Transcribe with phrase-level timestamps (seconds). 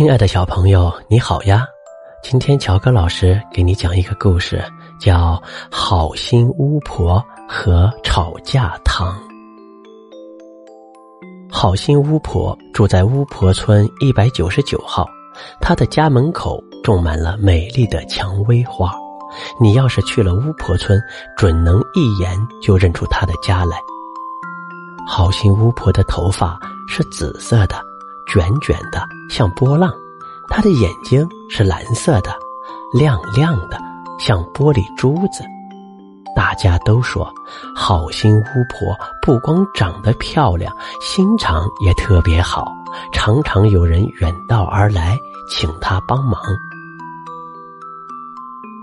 [0.00, 1.66] 亲爱的小朋友，你好呀！
[2.22, 4.64] 今天乔哥老师给你讲一个故事，
[4.98, 5.34] 叫
[5.70, 9.14] 《好心巫婆和吵架糖》。
[11.52, 15.06] 好心巫婆住在巫婆村一百九十九号，
[15.60, 18.94] 她的家门口种满了美丽的蔷薇花。
[19.60, 20.98] 你要是去了巫婆村，
[21.36, 23.76] 准能一眼就认出她的家来。
[25.06, 27.89] 好心巫婆的头发是紫色的。
[28.32, 29.90] 卷卷的，像波浪；
[30.48, 32.30] 他的眼睛是蓝色的，
[32.92, 33.76] 亮亮的，
[34.20, 35.42] 像玻璃珠子。
[36.36, 37.28] 大家都说，
[37.74, 42.72] 好心巫婆不光长得漂亮，心肠也特别好，
[43.12, 45.18] 常常有人远道而来
[45.50, 46.40] 请她帮忙。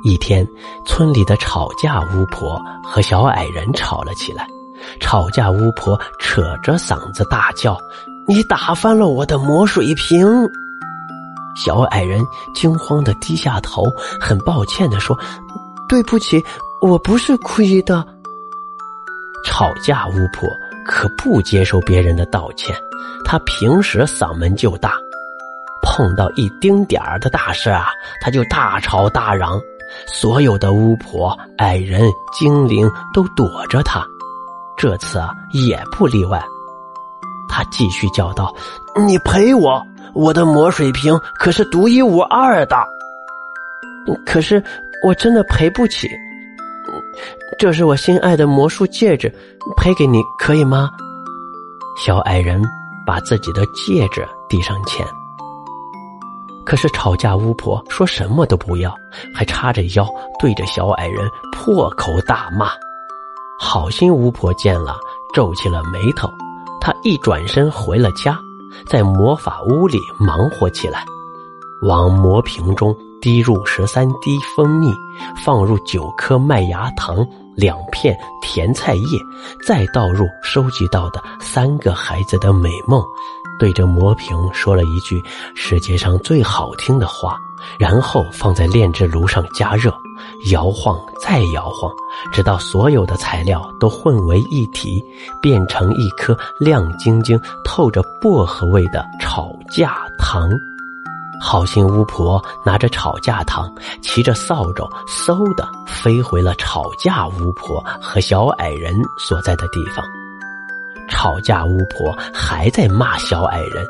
[0.03, 0.45] 一天，
[0.85, 4.45] 村里的吵架巫婆和小矮人吵了起来，
[4.99, 7.77] 吵架巫婆扯着嗓子大叫。
[8.27, 10.27] 你打翻了我的魔水瓶！
[11.55, 12.21] 小矮人
[12.53, 13.85] 惊慌的低下头，
[14.20, 15.17] 很抱歉的说
[15.87, 16.43] ：“对不起，
[16.81, 18.05] 我不是故意的。”
[19.45, 20.49] 吵架巫婆
[20.85, 22.75] 可不接受别人的道歉，
[23.23, 24.93] 她平时嗓门就大，
[25.81, 27.87] 碰到一丁点儿的大事啊，
[28.21, 29.57] 她就大吵大嚷，
[30.05, 34.05] 所有的巫婆、矮人、精灵都躲着她，
[34.77, 36.43] 这次啊也不例外。
[37.58, 38.54] 他继续叫道
[39.08, 39.84] ：“你赔我！
[40.13, 42.77] 我的魔水瓶可是独一无二的。
[44.27, 44.63] 可是
[45.04, 46.08] 我真的赔不起。
[47.58, 49.34] 这是我心爱的魔术戒指，
[49.76, 50.91] 赔给你可以吗？”
[51.98, 52.63] 小矮人
[53.08, 55.04] 把自己的戒指递上前。
[56.63, 58.94] 可是吵架巫婆说什么都不要，
[59.34, 62.70] 还叉着腰对着小矮人破口大骂。
[63.60, 64.96] 好心巫婆见了，
[65.34, 66.30] 皱起了眉头。
[66.79, 68.39] 他一转身回了家，
[68.85, 71.06] 在魔法屋里忙活起来，
[71.81, 74.93] 往魔瓶中滴入十三滴蜂蜜，
[75.43, 79.19] 放入九颗麦芽糖、两片甜菜叶，
[79.66, 83.03] 再倒入收集到的三个孩子的美梦，
[83.59, 85.21] 对着魔瓶说了一句
[85.55, 87.37] 世界上最好听的话，
[87.79, 89.93] 然后放在炼制炉上加热。
[90.51, 91.91] 摇晃，再摇晃，
[92.31, 95.03] 直到所有的材料都混为一体，
[95.41, 100.50] 变成一颗亮晶晶、透着薄荷味的吵架糖。
[101.39, 110.03] 好心巫婆拿着吵架糖，骑着扫帚，嗖的飞回了吵架巫婆和小矮人所在的地方。
[111.07, 113.85] 吵架巫婆还在骂小矮人。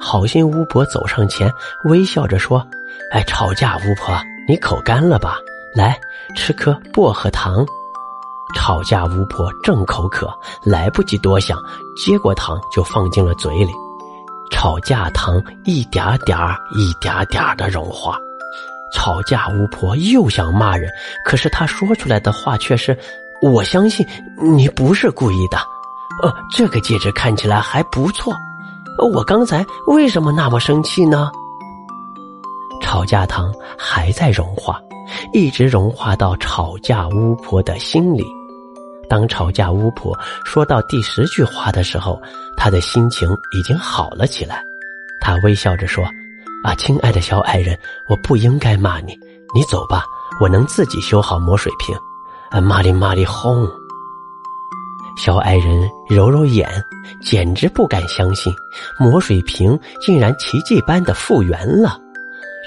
[0.00, 1.52] 好心巫婆走上前，
[1.84, 2.66] 微笑着说
[3.12, 5.36] ：“哎，吵架巫婆，你口干了吧？”
[5.74, 5.98] 来
[6.36, 7.64] 吃颗薄荷糖，
[8.54, 10.28] 吵架巫婆正口渴，
[10.64, 11.58] 来不及多想，
[11.96, 13.72] 接过糖就放进了嘴里。
[14.50, 18.18] 吵架糖一点点儿、一点点儿的融化。
[18.92, 20.90] 吵架巫婆又想骂人，
[21.24, 22.98] 可是她说出来的话却是
[23.40, 24.04] ：“我相信
[24.42, 25.56] 你不是故意的。
[26.20, 28.34] 呃，这个戒指看起来还不错。
[29.14, 31.30] 我刚才为什么那么生气呢？”
[32.90, 34.82] 吵架糖还在融化。
[35.32, 38.24] 一直融化到吵架巫婆的心里。
[39.08, 42.20] 当吵架巫婆说到第十句话的时候，
[42.56, 44.60] 她的心情已经好了起来。
[45.20, 46.04] 她微笑着说
[46.64, 47.78] ：“啊，亲爱的小矮人，
[48.08, 49.16] 我不应该骂你。
[49.54, 50.02] 你走吧，
[50.40, 51.96] 我能自己修好魔水瓶。”
[52.50, 53.68] 啊，玛丽玛丽轰！
[55.16, 56.68] 小矮人揉揉眼，
[57.22, 58.52] 简直不敢相信，
[58.98, 61.96] 魔水瓶竟然奇迹般的复原了。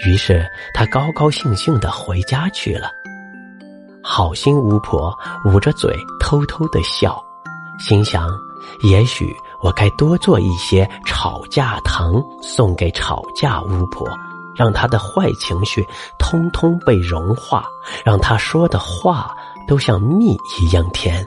[0.06, 2.90] 于是他高高兴兴的回家去了。
[4.02, 7.24] 好心巫婆捂着嘴偷偷的笑，
[7.80, 8.30] 心想：
[8.82, 14.06] 也许我该多做一些吵架糖送给吵架巫婆，
[14.56, 15.88] 让她的坏情绪
[16.20, 17.64] 通通被融化，
[18.04, 19.34] 让她说的话
[19.68, 21.26] 都像蜜一样甜。